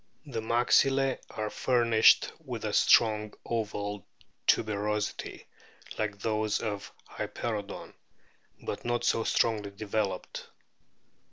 [0.25, 4.07] The maxillae are furnished with a strong oval
[4.47, 5.45] tuberosity
[5.99, 7.93] like those of Hyperoodon,
[8.63, 10.49] but not so strongly developed.